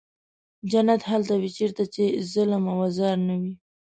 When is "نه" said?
3.27-3.35